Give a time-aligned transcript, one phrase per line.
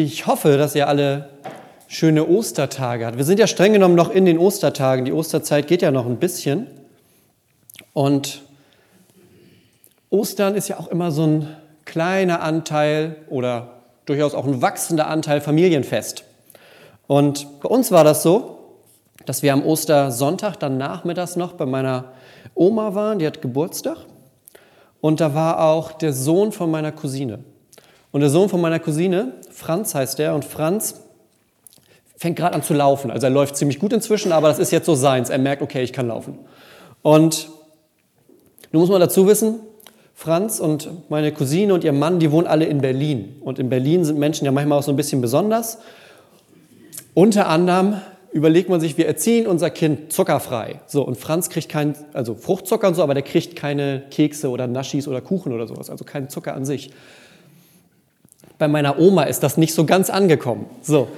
[0.00, 1.28] Ich hoffe, dass ihr alle
[1.88, 3.16] schöne Ostertage habt.
[3.16, 5.04] Wir sind ja streng genommen noch in den Ostertagen.
[5.04, 6.68] Die Osterzeit geht ja noch ein bisschen.
[7.94, 8.42] Und
[10.08, 15.40] Ostern ist ja auch immer so ein kleiner Anteil oder durchaus auch ein wachsender Anteil
[15.40, 16.22] Familienfest.
[17.08, 18.76] Und bei uns war das so,
[19.26, 22.12] dass wir am Ostersonntag dann nachmittags noch bei meiner
[22.54, 23.96] Oma waren, die hat Geburtstag.
[25.00, 27.40] Und da war auch der Sohn von meiner Cousine.
[28.10, 31.02] Und der Sohn von meiner Cousine, Franz heißt der, und Franz
[32.16, 33.10] fängt gerade an zu laufen.
[33.10, 35.30] Also er läuft ziemlich gut inzwischen, aber das ist jetzt so seins.
[35.30, 36.38] Er merkt, okay, ich kann laufen.
[37.02, 37.48] Und
[38.72, 39.60] nun muss man dazu wissen,
[40.14, 43.36] Franz und meine Cousine und ihr Mann, die wohnen alle in Berlin.
[43.40, 45.78] Und in Berlin sind Menschen ja manchmal auch so ein bisschen besonders.
[47.14, 48.00] Unter anderem
[48.32, 50.80] überlegt man sich, wir erziehen unser Kind zuckerfrei.
[50.86, 54.66] So, und Franz kriegt keinen, also Fruchtzucker und so, aber der kriegt keine Kekse oder
[54.66, 56.90] Naschis oder Kuchen oder sowas, also keinen Zucker an sich.
[58.58, 60.66] Bei meiner Oma ist das nicht so ganz angekommen.
[60.82, 61.08] So,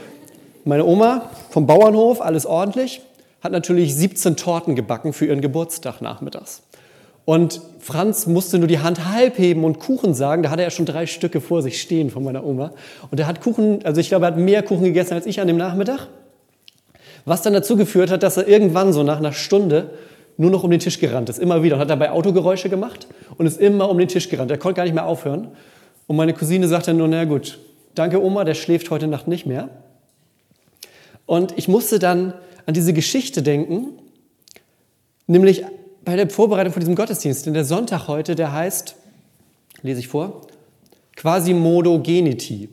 [0.65, 3.01] meine Oma vom Bauernhof, alles ordentlich,
[3.43, 6.63] hat natürlich 17 Torten gebacken für ihren Geburtstag nachmittags.
[7.25, 10.43] Und Franz musste nur die Hand halb heben und Kuchen sagen.
[10.43, 12.73] Da hatte er schon drei Stücke vor sich stehen von meiner Oma.
[13.11, 15.47] Und er hat Kuchen, also ich glaube, er hat mehr Kuchen gegessen als ich an
[15.47, 16.09] dem Nachmittag.
[17.25, 19.91] Was dann dazu geführt hat, dass er irgendwann so nach einer Stunde
[20.37, 21.77] nur noch um den Tisch gerannt ist, immer wieder.
[21.77, 24.51] Und hat dabei Autogeräusche gemacht und ist immer um den Tisch gerannt.
[24.51, 25.49] Er konnte gar nicht mehr aufhören.
[26.11, 27.61] Und meine Cousine sagte nur, na gut,
[27.95, 29.71] danke Oma, der schläft heute Nacht nicht mehr.
[31.25, 32.35] Und ich musste dann
[32.67, 33.93] an diese Geschichte denken,
[35.29, 35.65] nämlich
[36.05, 37.47] bei der Vorbereitung von diesem Gottesdienst.
[37.47, 38.97] Denn der Sonntag heute, der heißt,
[39.83, 40.49] lese ich vor,
[41.15, 42.71] Quasimodo Geniti.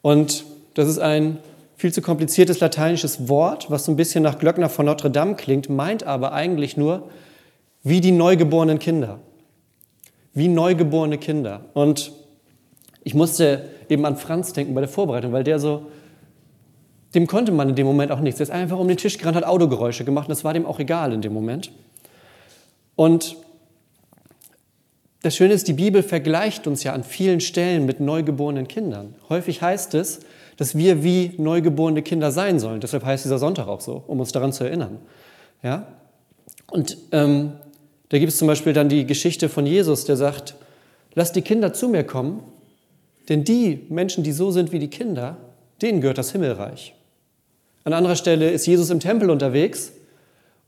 [0.00, 1.38] Und das ist ein
[1.76, 5.70] viel zu kompliziertes lateinisches Wort, was so ein bisschen nach Glöckner von Notre Dame klingt,
[5.70, 7.10] meint aber eigentlich nur
[7.82, 9.18] wie die neugeborenen Kinder.
[10.34, 11.64] Wie neugeborene Kinder.
[11.74, 12.12] Und
[13.04, 15.86] ich musste eben an Franz denken bei der Vorbereitung, weil der so,
[17.14, 18.38] dem konnte man in dem Moment auch nichts.
[18.38, 20.80] Der ist einfach um den Tisch gerannt, hat Autogeräusche gemacht und das war dem auch
[20.80, 21.70] egal in dem Moment.
[22.96, 23.36] Und
[25.22, 29.14] das Schöne ist, die Bibel vergleicht uns ja an vielen Stellen mit neugeborenen Kindern.
[29.28, 30.20] Häufig heißt es,
[30.56, 32.80] dass wir wie neugeborene Kinder sein sollen.
[32.80, 34.98] Deshalb heißt dieser Sonntag auch so, um uns daran zu erinnern.
[35.62, 35.86] Ja?
[36.70, 37.52] Und ähm,
[38.08, 40.56] da gibt es zum Beispiel dann die Geschichte von Jesus, der sagt,
[41.14, 42.42] lasst die Kinder zu mir kommen,
[43.28, 45.36] denn die Menschen, die so sind wie die Kinder,
[45.82, 46.94] denen gehört das Himmelreich.
[47.84, 49.92] An anderer Stelle ist Jesus im Tempel unterwegs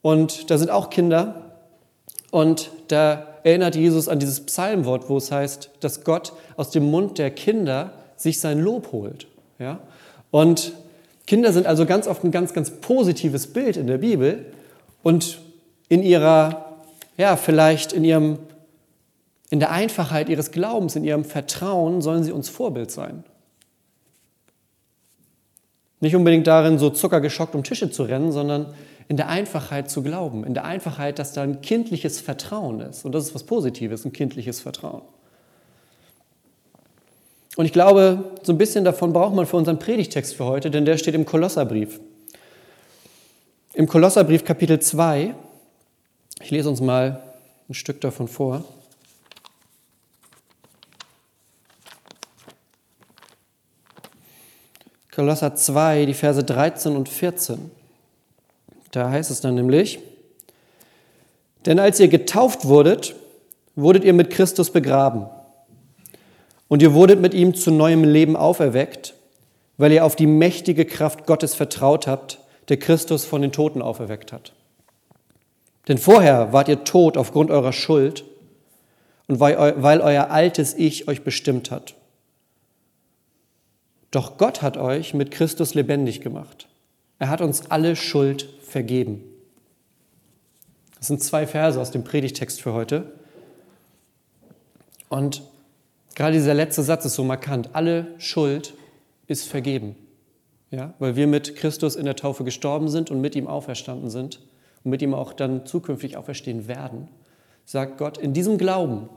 [0.03, 1.53] und da sind auch Kinder
[2.31, 7.19] und da erinnert Jesus an dieses Psalmwort, wo es heißt, dass Gott aus dem Mund
[7.19, 9.27] der Kinder sich sein Lob holt.
[9.59, 9.79] Ja?
[10.31, 10.73] Und
[11.27, 14.47] Kinder sind also ganz oft ein ganz, ganz positives Bild in der Bibel
[15.03, 15.39] und
[15.89, 16.77] in ihrer,
[17.17, 18.39] ja, vielleicht in ihrem,
[19.51, 23.25] in der Einfachheit ihres Glaubens, in ihrem Vertrauen sollen sie uns Vorbild sein.
[26.01, 28.75] Nicht unbedingt darin, so zuckergeschockt um Tische zu rennen, sondern
[29.09, 33.05] in der Einfachheit zu glauben, in der Einfachheit, dass da ein kindliches Vertrauen ist.
[33.05, 35.03] Und das ist was Positives, ein kindliches Vertrauen.
[37.57, 40.85] Und ich glaube, so ein bisschen davon braucht man für unseren Predigtext für heute, denn
[40.85, 42.01] der steht im Kolosserbrief.
[43.73, 45.35] Im Kolosserbrief Kapitel 2,
[46.43, 47.23] ich lese uns mal
[47.69, 48.65] ein Stück davon vor.
[55.17, 57.71] Kolosser 2, die Verse 13 und 14.
[58.91, 59.99] Da heißt es dann nämlich,
[61.65, 63.17] denn als ihr getauft wurdet,
[63.77, 65.25] wurdet ihr mit Christus begraben.
[66.69, 69.15] Und ihr wurdet mit ihm zu neuem Leben auferweckt,
[69.79, 72.39] weil ihr auf die mächtige Kraft Gottes vertraut habt,
[72.69, 74.53] der Christus von den Toten auferweckt hat.
[75.89, 78.27] Denn vorher wart ihr tot aufgrund eurer Schuld
[79.29, 81.95] und weil euer altes Ich euch bestimmt hat.
[84.11, 86.69] Doch Gott hat euch mit Christus lebendig gemacht.
[87.19, 89.25] Er hat uns alle Schuld vergeben.
[90.99, 93.13] Das sind zwei Verse aus dem Predigtext für heute.
[95.09, 95.43] Und
[96.15, 97.71] gerade dieser letzte Satz ist so markant.
[97.75, 98.75] Alle Schuld
[99.27, 99.97] ist vergeben.
[100.71, 104.41] Ja, weil wir mit Christus in der Taufe gestorben sind und mit ihm auferstanden sind
[104.83, 107.09] und mit ihm auch dann zukünftig auferstehen werden,
[107.65, 109.09] sagt Gott, in diesem Glauben,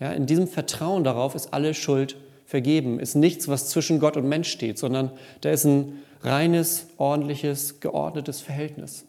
[0.00, 2.16] ja, in diesem Vertrauen darauf ist alle Schuld
[2.48, 5.10] vergeben, ist nichts, was zwischen Gott und Mensch steht, sondern
[5.42, 9.04] da ist ein reines, ordentliches, geordnetes Verhältnis.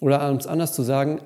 [0.00, 1.20] Oder um es anders zu sagen,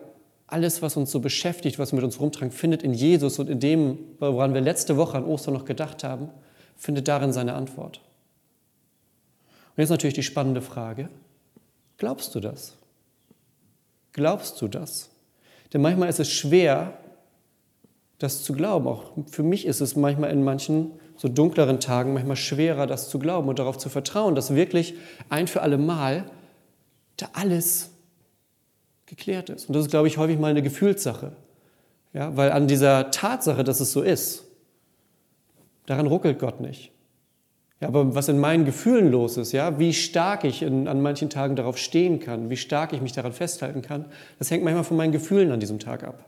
[0.46, 3.96] alles, was uns so beschäftigt, was mit uns rumtragen, findet in Jesus und in dem,
[4.19, 6.28] woran wir letzte Woche an Ostern noch gedacht haben,
[6.76, 8.02] findet darin seine Antwort.
[9.75, 11.08] Und jetzt natürlich die spannende Frage,
[11.96, 12.75] glaubst du das?
[14.12, 15.08] Glaubst du das?
[15.73, 16.99] Denn manchmal ist es schwer,
[18.18, 18.86] das zu glauben.
[18.86, 23.18] Auch für mich ist es manchmal in manchen so dunkleren Tagen manchmal schwerer, das zu
[23.18, 24.94] glauben und darauf zu vertrauen, dass wirklich
[25.28, 26.30] ein für alle Mal
[27.16, 27.90] da alles
[29.06, 29.68] geklärt ist.
[29.68, 31.32] Und das ist, glaube ich, häufig mal eine Gefühlssache.
[32.12, 34.44] Ja, weil an dieser Tatsache, dass es so ist,
[35.86, 36.92] daran ruckelt Gott nicht.
[37.80, 41.28] Ja, aber was in meinen Gefühlen los ist, ja, wie stark ich in, an manchen
[41.28, 44.06] Tagen darauf stehen kann, wie stark ich mich daran festhalten kann,
[44.38, 46.24] das hängt manchmal von meinen Gefühlen an diesem Tag ab.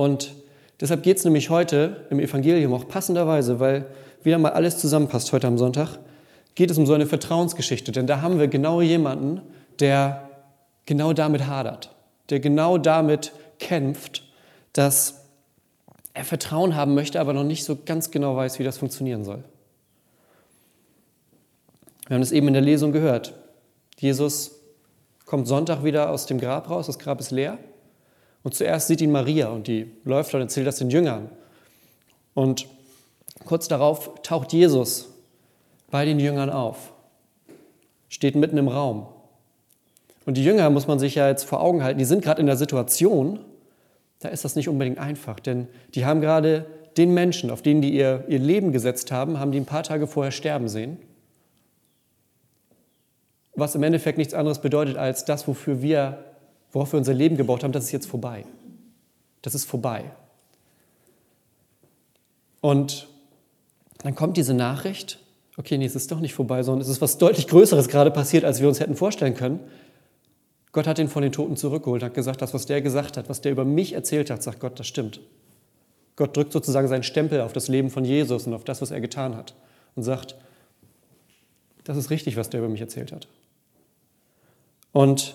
[0.00, 0.32] Und
[0.80, 3.84] deshalb geht es nämlich heute im Evangelium auch passenderweise, weil
[4.22, 5.98] wieder mal alles zusammenpasst heute am Sonntag,
[6.54, 7.92] geht es um so eine Vertrauensgeschichte.
[7.92, 9.42] Denn da haben wir genau jemanden,
[9.78, 10.30] der
[10.86, 11.94] genau damit hadert,
[12.30, 14.24] der genau damit kämpft,
[14.72, 15.26] dass
[16.14, 19.44] er Vertrauen haben möchte, aber noch nicht so ganz genau weiß, wie das funktionieren soll.
[22.06, 23.34] Wir haben es eben in der Lesung gehört.
[23.98, 24.52] Jesus
[25.26, 27.58] kommt Sonntag wieder aus dem Grab raus, das Grab ist leer.
[28.42, 31.28] Und zuerst sieht ihn Maria und die läuft und erzählt das den Jüngern.
[32.34, 32.66] Und
[33.44, 35.08] kurz darauf taucht Jesus
[35.90, 36.92] bei den Jüngern auf,
[38.08, 39.06] steht mitten im Raum.
[40.24, 42.46] Und die Jünger muss man sich ja jetzt vor Augen halten, die sind gerade in
[42.46, 43.40] der Situation,
[44.20, 46.66] da ist das nicht unbedingt einfach, denn die haben gerade
[46.96, 50.06] den Menschen, auf den die ihr, ihr Leben gesetzt haben, haben die ein paar Tage
[50.06, 50.98] vorher sterben sehen.
[53.54, 56.29] Was im Endeffekt nichts anderes bedeutet als das, wofür wir
[56.72, 58.44] worauf wir unser Leben gebaut haben, das ist jetzt vorbei.
[59.42, 60.10] Das ist vorbei.
[62.60, 63.08] Und
[64.02, 65.18] dann kommt diese Nachricht,
[65.56, 68.44] okay, nee, es ist doch nicht vorbei, sondern es ist was deutlich Größeres gerade passiert,
[68.44, 69.60] als wir uns hätten vorstellen können.
[70.72, 73.40] Gott hat ihn von den Toten zurückgeholt, hat gesagt, das, was der gesagt hat, was
[73.40, 75.20] der über mich erzählt hat, sagt Gott, das stimmt.
[76.16, 79.00] Gott drückt sozusagen seinen Stempel auf das Leben von Jesus und auf das, was er
[79.00, 79.54] getan hat
[79.96, 80.36] und sagt,
[81.84, 83.26] das ist richtig, was der über mich erzählt hat.
[84.92, 85.34] Und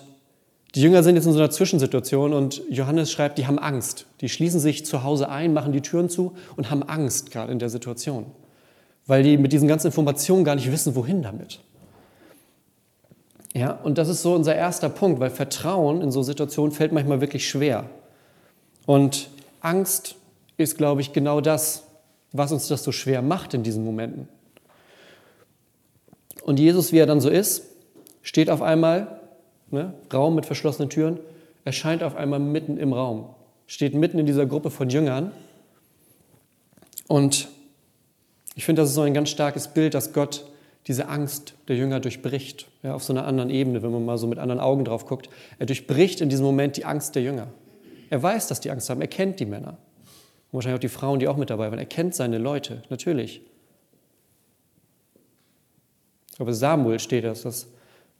[0.76, 4.04] die Jünger sind jetzt in so einer Zwischensituation und Johannes schreibt, die haben Angst.
[4.20, 7.58] Die schließen sich zu Hause ein, machen die Türen zu und haben Angst gerade in
[7.58, 8.26] der Situation,
[9.06, 11.60] weil die mit diesen ganzen Informationen gar nicht wissen, wohin damit.
[13.54, 17.22] Ja, und das ist so unser erster Punkt, weil Vertrauen in so Situationen fällt manchmal
[17.22, 17.88] wirklich schwer.
[18.84, 19.30] Und
[19.62, 20.16] Angst
[20.58, 21.84] ist, glaube ich, genau das,
[22.32, 24.28] was uns das so schwer macht in diesen Momenten.
[26.42, 27.62] Und Jesus, wie er dann so ist,
[28.20, 29.15] steht auf einmal
[29.70, 31.18] ne, Raum mit verschlossenen Türen,
[31.64, 33.30] erscheint auf einmal mitten im Raum,
[33.66, 35.32] steht mitten in dieser Gruppe von Jüngern.
[37.08, 37.48] Und
[38.54, 40.46] ich finde, das ist so ein ganz starkes Bild, dass Gott
[40.86, 44.26] diese Angst der Jünger durchbricht, ja, auf so einer anderen Ebene, wenn man mal so
[44.26, 45.28] mit anderen Augen drauf guckt.
[45.58, 47.48] Er durchbricht in diesem Moment die Angst der Jünger.
[48.08, 49.78] Er weiß, dass die Angst haben, er kennt die Männer.
[50.50, 51.78] Und wahrscheinlich auch die Frauen, die auch mit dabei waren.
[51.78, 53.40] Er kennt seine Leute, natürlich.
[56.38, 57.66] Aber Samuel steht das, dass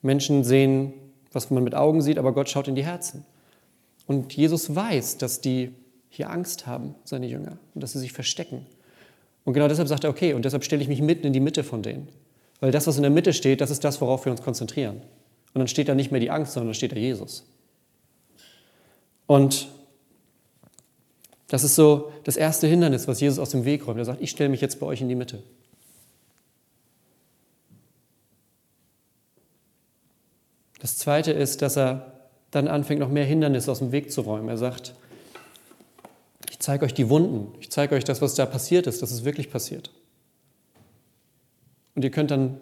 [0.02, 0.93] Menschen sehen
[1.36, 3.24] was man mit Augen sieht, aber Gott schaut in die Herzen.
[4.06, 5.72] Und Jesus weiß, dass die
[6.08, 8.66] hier Angst haben, seine Jünger, und dass sie sich verstecken.
[9.44, 11.62] Und genau deshalb sagt er, okay, und deshalb stelle ich mich mitten in die Mitte
[11.62, 12.08] von denen.
[12.60, 14.96] Weil das, was in der Mitte steht, das ist das, worauf wir uns konzentrieren.
[15.54, 17.46] Und dann steht da nicht mehr die Angst, sondern dann steht da Jesus.
[19.26, 19.68] Und
[21.48, 23.98] das ist so das erste Hindernis, was Jesus aus dem Weg räumt.
[23.98, 25.42] Er sagt, ich stelle mich jetzt bei euch in die Mitte.
[30.86, 32.12] Das Zweite ist, dass er
[32.52, 34.48] dann anfängt, noch mehr Hindernisse aus dem Weg zu räumen.
[34.48, 34.94] Er sagt,
[36.48, 39.24] ich zeige euch die Wunden, ich zeige euch das, was da passiert ist, dass es
[39.24, 39.90] wirklich passiert.
[41.96, 42.60] Und ihr könnt dann,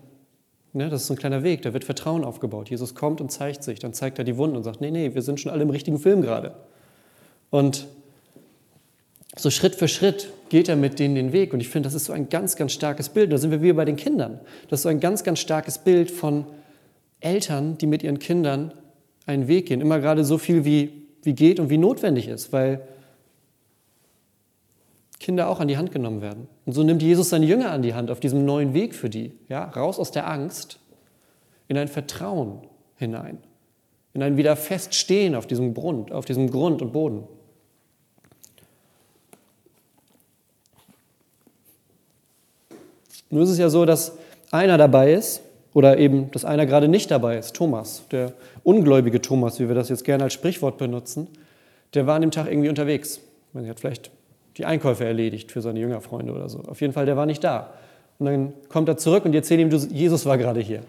[0.72, 2.70] ne, das ist ein kleiner Weg, da wird Vertrauen aufgebaut.
[2.70, 5.20] Jesus kommt und zeigt sich, dann zeigt er die Wunden und sagt, nee, nee, wir
[5.20, 6.54] sind schon alle im richtigen Film gerade.
[7.50, 7.86] Und
[9.36, 11.52] so Schritt für Schritt geht er mit denen den Weg.
[11.52, 13.34] Und ich finde, das ist so ein ganz, ganz starkes Bild.
[13.34, 14.40] Da sind wir wieder bei den Kindern.
[14.70, 16.46] Das ist so ein ganz, ganz starkes Bild von
[17.24, 18.72] Eltern, die mit ihren Kindern
[19.26, 22.86] einen Weg gehen, immer gerade so viel wie, wie geht und wie notwendig ist, weil
[25.18, 26.48] Kinder auch an die Hand genommen werden.
[26.66, 29.32] Und so nimmt Jesus seine Jünger an die Hand auf diesem neuen Weg für die,
[29.48, 30.78] ja, raus aus der Angst
[31.66, 32.58] in ein Vertrauen
[32.96, 33.38] hinein,
[34.12, 37.26] in ein wieder Feststehen auf diesem Grund, auf diesem Grund und Boden.
[43.30, 44.18] Nur ist es ja so, dass
[44.50, 45.40] einer dabei ist,
[45.74, 49.88] oder eben, dass einer gerade nicht dabei ist, Thomas, der ungläubige Thomas, wie wir das
[49.88, 51.28] jetzt gerne als Sprichwort benutzen,
[51.92, 53.20] der war an dem Tag irgendwie unterwegs.
[53.52, 54.10] Er hat vielleicht
[54.56, 56.60] die Einkäufe erledigt für seine Jüngerfreunde oder so.
[56.60, 57.74] Auf jeden Fall, der war nicht da.
[58.18, 60.80] Und dann kommt er zurück und die erzählen ihm, Jesus war gerade hier.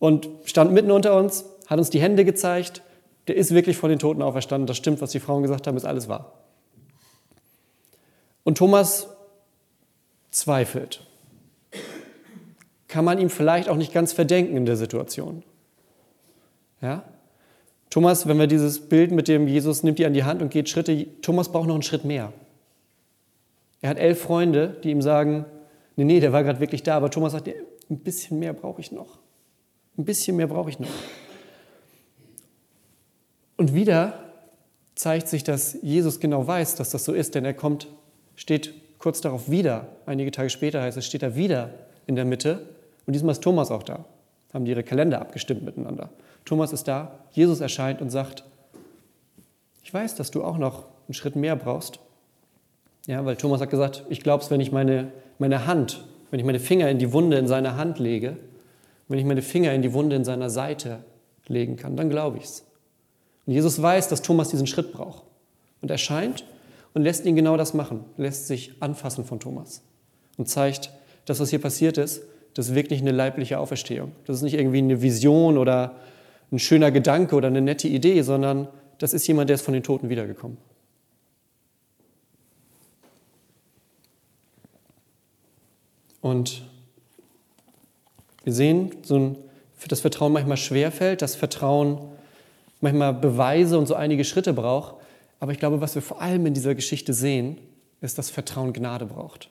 [0.00, 2.82] Und stand mitten unter uns, hat uns die Hände gezeigt.
[3.28, 4.66] Der ist wirklich von den Toten auferstanden.
[4.66, 6.32] Das stimmt, was die Frauen gesagt haben, ist alles wahr.
[8.42, 9.06] Und Thomas
[10.32, 11.06] zweifelt
[12.92, 15.42] kann man ihm vielleicht auch nicht ganz verdenken in der Situation.
[16.82, 17.04] Ja?
[17.88, 20.68] Thomas, wenn wir dieses Bild mit dem Jesus nimmt die an die Hand und geht
[20.68, 22.34] Schritte, Thomas braucht noch einen Schritt mehr.
[23.80, 25.46] Er hat elf Freunde, die ihm sagen,
[25.96, 28.92] nee, nee, der war gerade wirklich da, aber Thomas sagt, ein bisschen mehr brauche ich
[28.92, 29.18] noch.
[29.96, 30.90] Ein bisschen mehr brauche ich noch.
[33.56, 34.22] Und wieder
[34.96, 37.88] zeigt sich, dass Jesus genau weiß, dass das so ist, denn er kommt,
[38.36, 41.70] steht kurz darauf wieder, einige Tage später heißt es, steht er wieder
[42.06, 42.66] in der Mitte
[43.06, 44.04] und diesmal ist Thomas auch da.
[44.52, 46.10] Haben die ihre Kalender abgestimmt miteinander.
[46.44, 48.44] Thomas ist da, Jesus erscheint und sagt,
[49.82, 52.00] ich weiß, dass du auch noch einen Schritt mehr brauchst.
[53.06, 56.46] Ja, weil Thomas hat gesagt, ich glaube es, wenn ich meine, meine Hand, wenn ich
[56.46, 58.36] meine Finger in die Wunde in seiner Hand lege,
[59.08, 61.00] wenn ich meine Finger in die Wunde in seiner Seite
[61.48, 62.64] legen kann, dann glaube ich es.
[63.46, 65.24] Und Jesus weiß, dass Thomas diesen Schritt braucht.
[65.80, 66.44] Und erscheint
[66.94, 69.82] und lässt ihn genau das machen, lässt sich anfassen von Thomas
[70.36, 70.90] und zeigt,
[71.24, 72.22] dass was hier passiert ist,
[72.54, 74.12] das ist wirklich eine leibliche Auferstehung.
[74.26, 75.96] Das ist nicht irgendwie eine Vision oder
[76.50, 78.68] ein schöner Gedanke oder eine nette Idee, sondern
[78.98, 80.58] das ist jemand, der ist von den Toten wiedergekommen.
[86.20, 86.62] Und
[88.44, 88.92] wir sehen,
[89.88, 91.98] dass Vertrauen manchmal schwerfällt, dass Vertrauen
[92.80, 94.96] manchmal Beweise und so einige Schritte braucht.
[95.40, 97.58] Aber ich glaube, was wir vor allem in dieser Geschichte sehen,
[98.00, 99.50] ist, dass Vertrauen Gnade braucht.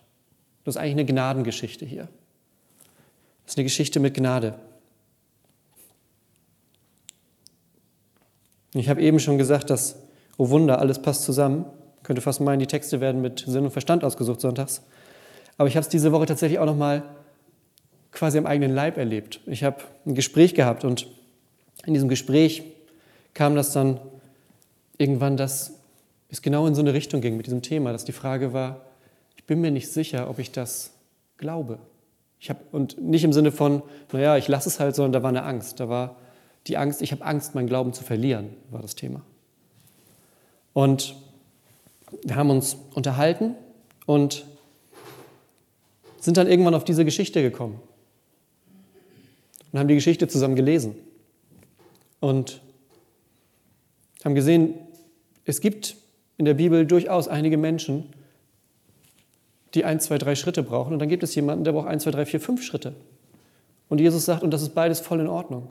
[0.64, 2.08] Das ist eigentlich eine Gnadengeschichte hier.
[3.52, 4.54] Ist eine Geschichte mit Gnade.
[8.74, 9.98] Ich habe eben schon gesagt, dass,
[10.38, 11.66] oh Wunder, alles passt zusammen.
[11.98, 14.84] Ich könnte fast meinen, die Texte werden mit Sinn und Verstand ausgesucht sonntags.
[15.58, 17.04] Aber ich habe es diese Woche tatsächlich auch noch mal
[18.14, 19.42] quasi am eigenen Leib erlebt.
[19.48, 21.08] Ich habe ein Gespräch gehabt und
[21.86, 22.64] in diesem Gespräch
[23.34, 24.00] kam das dann
[24.98, 25.74] irgendwann, dass
[26.30, 28.86] es genau in so eine Richtung ging mit diesem Thema, dass die Frage war,
[29.36, 30.94] ich bin mir nicht sicher, ob ich das
[31.36, 31.80] glaube.
[32.42, 35.30] Ich hab, und nicht im Sinne von, naja, ich lasse es halt, sondern da war
[35.30, 35.80] eine Angst.
[35.80, 36.18] Da war
[36.66, 39.22] die Angst, ich habe Angst, meinen Glauben zu verlieren, war das Thema.
[40.74, 41.16] Und
[42.24, 43.56] wir haben uns unterhalten
[44.08, 44.48] und
[46.20, 47.80] sind dann irgendwann auf diese Geschichte gekommen
[49.72, 50.96] und haben die Geschichte zusammen gelesen
[52.20, 52.62] und
[54.26, 54.74] haben gesehen,
[55.46, 55.96] es gibt
[56.38, 58.10] in der Bibel durchaus einige Menschen,
[59.74, 60.94] die ein, zwei, drei Schritte brauchen.
[60.94, 62.94] Und dann gibt es jemanden, der braucht ein, zwei, drei, vier, fünf Schritte.
[63.90, 65.70] Und Jesus sagt, und das ist beides voll in Ordnung.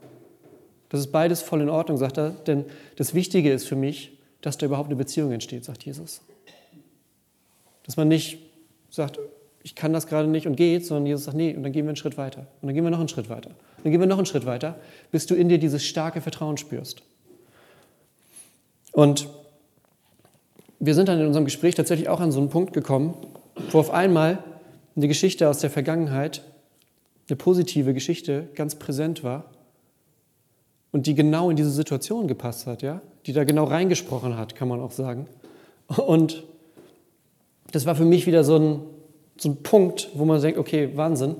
[0.88, 2.64] Das ist beides voll in Ordnung, sagt er, denn
[2.97, 6.23] das Wichtige ist für mich, dass da überhaupt eine Beziehung entsteht, sagt Jesus.
[7.85, 8.38] Dass man nicht
[8.90, 9.19] sagt,
[9.62, 11.90] ich kann das gerade nicht und geht, sondern Jesus sagt, nee, und dann gehen wir
[11.90, 12.40] einen Schritt weiter.
[12.61, 13.50] Und dann gehen wir noch einen Schritt weiter.
[13.50, 14.76] Und dann gehen wir noch einen Schritt weiter,
[15.12, 17.02] bis du in dir dieses starke Vertrauen spürst.
[18.92, 19.28] Und
[20.78, 23.14] wir sind dann in unserem Gespräch tatsächlich auch an so einen Punkt gekommen,
[23.71, 24.43] wo auf einmal
[24.97, 26.43] eine Geschichte aus der Vergangenheit,
[27.29, 29.45] eine positive Geschichte, ganz präsent war
[30.93, 34.69] und die genau in diese Situation gepasst hat, ja, die da genau reingesprochen hat, kann
[34.69, 35.26] man auch sagen.
[35.87, 36.45] Und
[37.73, 38.81] das war für mich wieder so ein,
[39.37, 41.37] so ein Punkt, wo man denkt, okay, Wahnsinn,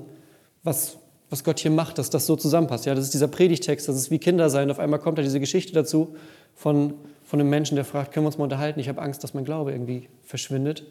[0.63, 0.97] was,
[1.29, 2.85] was Gott hier macht, dass das so zusammenpasst.
[2.85, 4.71] Ja, das ist dieser Predigtext, das ist wie Kinder sein.
[4.71, 6.15] Auf einmal kommt da diese Geschichte dazu
[6.55, 8.79] von, von einem Menschen, der fragt, können wir uns mal unterhalten?
[8.79, 10.85] Ich habe Angst, dass mein Glaube irgendwie verschwindet.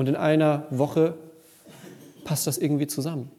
[0.00, 1.12] Und in einer Woche
[2.24, 3.30] passt das irgendwie zusammen.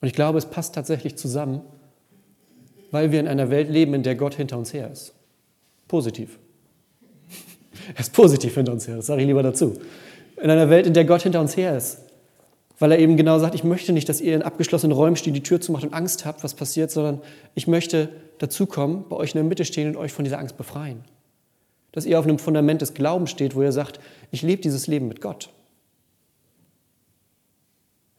[0.00, 1.60] Und ich glaube, es passt tatsächlich zusammen,
[2.90, 5.14] weil wir in einer Welt leben, in der Gott hinter uns her ist.
[5.86, 6.40] Positiv.
[7.94, 9.74] Er ist positiv hinter uns her, das sage ich lieber dazu.
[10.42, 11.98] In einer Welt, in der Gott hinter uns her ist.
[12.80, 15.44] Weil er eben genau sagt, ich möchte nicht, dass ihr in abgeschlossenen Räumen steht, die
[15.44, 17.20] Tür zumacht und Angst habt, was passiert, sondern
[17.54, 21.04] ich möchte dazukommen, bei euch in der Mitte stehen und euch von dieser Angst befreien.
[21.92, 25.08] Dass ihr auf einem Fundament des Glaubens steht, wo ihr sagt, ich lebe dieses Leben
[25.08, 25.50] mit Gott.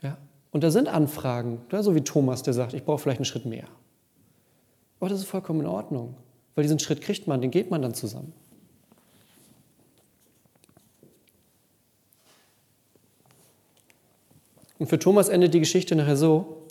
[0.01, 0.17] Ja?
[0.51, 3.67] Und da sind Anfragen, so wie Thomas, der sagt, ich brauche vielleicht einen Schritt mehr.
[4.99, 6.15] Aber das ist vollkommen in Ordnung,
[6.55, 8.31] weil diesen Schritt kriegt man, den geht man dann zusammen.
[14.79, 16.67] Und für Thomas endet die Geschichte nachher so,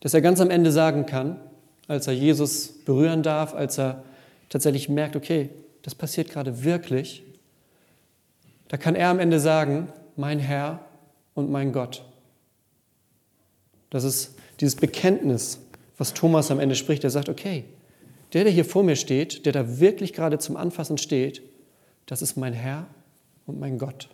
[0.00, 1.38] dass er ganz am Ende sagen kann,
[1.86, 4.02] als er Jesus berühren darf, als er
[4.48, 5.50] tatsächlich merkt, okay,
[5.88, 7.22] das passiert gerade wirklich,
[8.68, 10.84] da kann er am Ende sagen, mein Herr
[11.32, 12.04] und mein Gott.
[13.88, 15.60] Das ist dieses Bekenntnis,
[15.96, 17.04] was Thomas am Ende spricht.
[17.04, 17.64] Er sagt, okay,
[18.34, 21.40] der, der hier vor mir steht, der da wirklich gerade zum Anfassen steht,
[22.04, 22.86] das ist mein Herr
[23.46, 24.10] und mein Gott.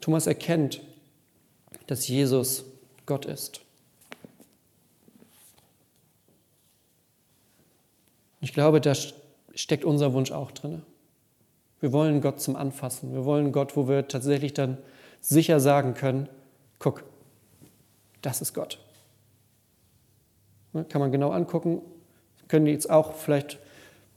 [0.00, 0.82] Thomas erkennt,
[1.88, 2.64] dass Jesus
[3.06, 3.63] Gott ist.
[8.44, 8.92] Ich glaube, da
[9.54, 10.82] steckt unser Wunsch auch drin.
[11.80, 13.14] Wir wollen Gott zum Anfassen.
[13.14, 14.76] Wir wollen Gott, wo wir tatsächlich dann
[15.22, 16.28] sicher sagen können,
[16.78, 17.04] guck,
[18.20, 18.78] das ist Gott.
[20.74, 21.80] Ne, kann man genau angucken.
[22.46, 23.58] Können jetzt auch vielleicht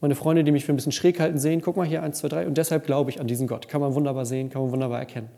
[0.01, 2.27] meine Freunde, die mich für ein bisschen schräg halten, sehen, guck mal hier, eins, zwei,
[2.27, 2.48] drei.
[2.48, 3.69] Und deshalb glaube ich an diesen Gott.
[3.69, 5.29] Kann man wunderbar sehen, kann man wunderbar erkennen.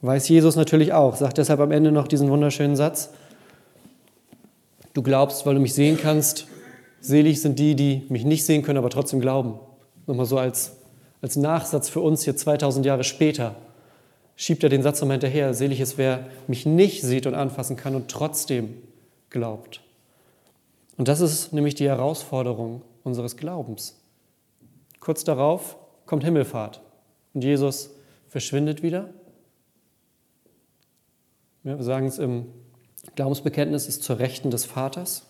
[0.00, 3.12] Weiß Jesus natürlich auch, sagt deshalb am Ende noch diesen wunderschönen Satz.
[4.94, 6.46] Du glaubst, weil du mich sehen kannst.
[7.00, 9.58] Selig sind die, die mich nicht sehen können, aber trotzdem glauben.
[10.06, 10.76] Nochmal so als,
[11.20, 13.56] als Nachsatz für uns hier 2000 Jahre später.
[14.36, 15.54] Schiebt er den Satz nochmal hinterher.
[15.54, 18.74] Selig ist, wer mich nicht sieht und anfassen kann und trotzdem
[19.30, 19.80] glaubt.
[20.96, 23.98] Und das ist nämlich die Herausforderung unseres Glaubens.
[25.00, 26.80] Kurz darauf kommt Himmelfahrt
[27.34, 27.90] und Jesus
[28.28, 29.10] verschwindet wieder.
[31.64, 32.46] Wir sagen es im
[33.14, 35.26] Glaubensbekenntnis, ist zur Rechten des Vaters.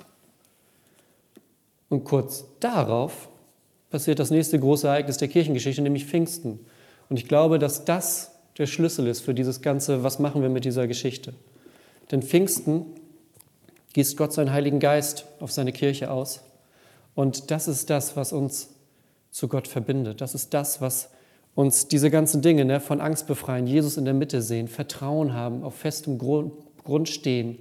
[1.89, 3.29] Und kurz darauf
[3.91, 6.61] passiert das nächste große Ereignis der Kirchengeschichte, nämlich Pfingsten.
[7.09, 10.65] Und ich glaube, dass das der Schlüssel ist für dieses Ganze, was machen wir mit
[10.65, 11.35] dieser Geschichte.
[12.11, 12.87] Denn Pfingsten
[13.93, 16.41] gießt Gott seinen Heiligen Geist auf seine Kirche aus.
[17.15, 18.71] Und das ist das, was uns
[19.31, 20.21] zu Gott verbindet.
[20.21, 21.11] Das ist das, was
[21.55, 25.62] uns diese ganzen Dinge ne, von Angst befreien, Jesus in der Mitte sehen, Vertrauen haben,
[25.62, 26.53] auf festem Grund,
[26.85, 27.59] Grund stehen.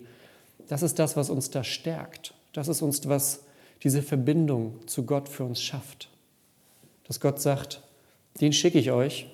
[0.72, 2.34] Das ist das, was uns da stärkt.
[2.54, 3.44] Das ist uns, was
[3.84, 6.08] diese Verbindung zu Gott für uns schafft.
[7.04, 7.84] Dass Gott sagt,
[8.40, 9.28] den schicke ich euch,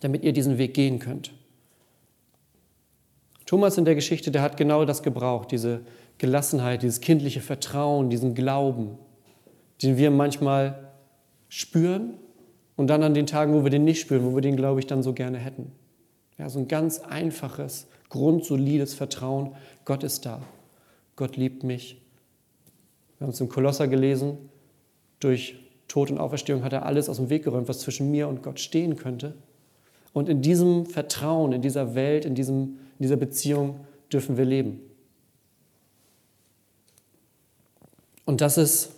[0.00, 1.34] damit ihr diesen Weg gehen könnt.
[3.44, 5.82] Thomas in der Geschichte, der hat genau das gebraucht, diese
[6.16, 8.96] Gelassenheit, dieses kindliche Vertrauen, diesen Glauben,
[9.82, 10.88] den wir manchmal
[11.50, 12.14] spüren
[12.74, 14.86] und dann an den Tagen, wo wir den nicht spüren, wo wir den, glaube ich,
[14.86, 15.72] dann so gerne hätten.
[16.38, 20.42] Ja, so ein ganz einfaches, grundsolides Vertrauen, Gott ist da,
[21.16, 22.00] Gott liebt mich.
[23.18, 24.38] Wir haben es im Kolosser gelesen,
[25.20, 25.56] durch
[25.88, 28.60] Tod und Auferstehung hat er alles aus dem Weg geräumt, was zwischen mir und Gott
[28.60, 29.34] stehen könnte.
[30.12, 34.80] Und in diesem Vertrauen, in dieser Welt, in diesem in dieser Beziehung dürfen wir leben.
[38.24, 38.90] Und das ist,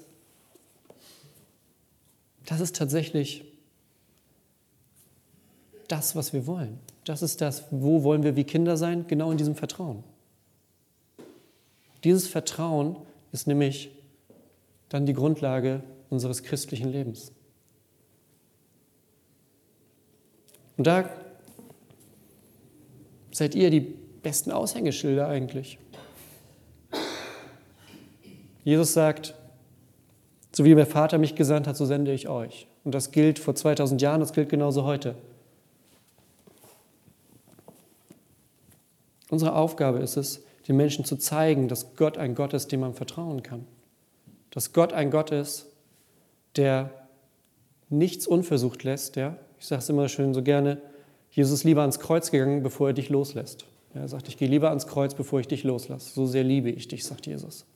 [2.46, 3.44] das ist tatsächlich
[5.86, 6.78] das, was wir wollen.
[7.04, 9.06] Das ist das, wo wollen wir wie Kinder sein?
[9.08, 10.04] Genau in diesem Vertrauen.
[12.04, 12.96] Dieses Vertrauen
[13.32, 13.90] ist nämlich
[14.88, 17.32] dann die Grundlage unseres christlichen Lebens.
[20.76, 21.08] Und da
[23.32, 25.78] seid ihr die besten Aushängeschilder eigentlich.
[28.64, 29.34] Jesus sagt,
[30.52, 32.66] so wie mein Vater mich gesandt hat, so sende ich euch.
[32.84, 35.14] Und das gilt vor 2000 Jahren, das gilt genauso heute.
[39.30, 42.94] Unsere Aufgabe ist es, den Menschen zu zeigen, dass Gott ein Gott ist, dem man
[42.94, 43.66] vertrauen kann.
[44.50, 45.66] Dass Gott ein Gott ist,
[46.56, 46.90] der
[47.88, 49.16] nichts unversucht lässt.
[49.16, 49.36] Ja?
[49.58, 50.82] Ich sage es immer schön so gerne,
[51.30, 53.66] Jesus ist lieber ans Kreuz gegangen, bevor er dich loslässt.
[53.94, 56.12] Er sagt, ich gehe lieber ans Kreuz, bevor ich dich loslasse.
[56.12, 57.66] So sehr liebe ich dich, sagt Jesus.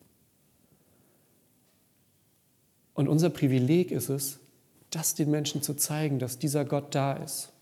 [2.94, 4.40] Und unser Privileg ist es,
[4.90, 7.53] das den Menschen zu zeigen, dass dieser Gott da ist.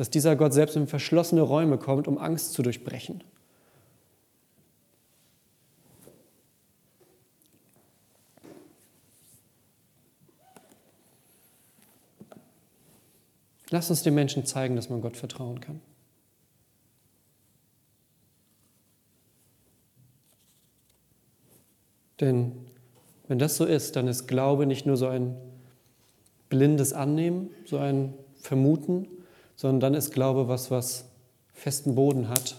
[0.00, 3.22] Dass dieser Gott selbst in verschlossene Räume kommt, um Angst zu durchbrechen.
[13.68, 15.82] Lass uns den Menschen zeigen, dass man Gott vertrauen kann.
[22.20, 22.52] Denn
[23.28, 25.36] wenn das so ist, dann ist Glaube nicht nur so ein
[26.48, 29.06] blindes Annehmen, so ein Vermuten,
[29.60, 31.04] sondern dann ist Glaube was, was
[31.52, 32.56] festen Boden hat.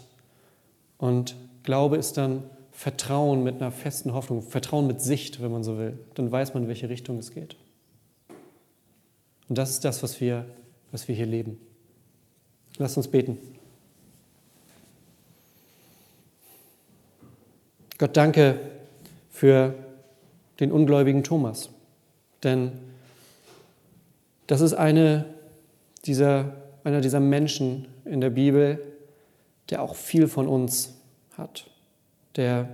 [0.98, 5.78] Und Glaube ist dann Vertrauen mit einer festen Hoffnung, Vertrauen mit Sicht, wenn man so
[5.78, 5.98] will.
[6.14, 7.56] Dann weiß man, in welche Richtung es geht.
[9.50, 10.46] Und das ist das, was wir
[10.92, 11.58] was wir hier leben.
[12.78, 13.38] Lasst uns beten.
[17.98, 18.60] Gott, danke
[19.30, 19.74] für
[20.60, 21.70] den ungläubigen Thomas,
[22.44, 22.72] denn
[24.48, 25.26] das ist eine
[26.06, 28.82] dieser, einer dieser Menschen in der Bibel,
[29.70, 30.96] der auch viel von uns
[31.38, 31.70] hat,
[32.36, 32.70] der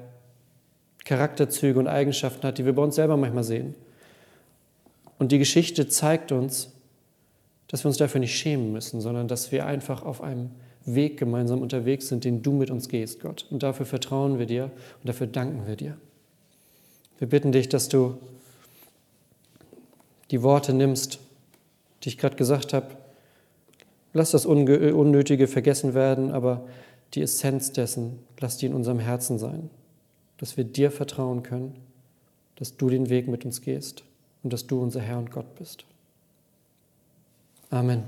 [1.05, 3.75] Charakterzüge und Eigenschaften hat, die wir bei uns selber manchmal sehen.
[5.19, 6.73] Und die Geschichte zeigt uns,
[7.67, 10.51] dass wir uns dafür nicht schämen müssen, sondern dass wir einfach auf einem
[10.85, 13.45] Weg gemeinsam unterwegs sind, den du mit uns gehst, Gott.
[13.49, 14.65] Und dafür vertrauen wir dir
[14.99, 15.97] und dafür danken wir dir.
[17.19, 18.17] Wir bitten dich, dass du
[20.31, 21.19] die Worte nimmst,
[22.03, 22.96] die ich gerade gesagt habe.
[24.17, 26.65] Lass das Unnötige vergessen werden, aber
[27.13, 29.69] die Essenz dessen, lass die in unserem Herzen sein,
[30.39, 31.75] dass wir dir vertrauen können,
[32.55, 34.03] dass du den Weg mit uns gehst
[34.41, 35.85] und dass du unser Herr und Gott bist.
[37.69, 38.05] Amen.